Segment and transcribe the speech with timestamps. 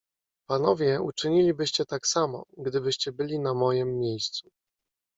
[0.49, 4.49] "Panowie uczynilibyście tak samo, gdybyście byli na mojem miejscu."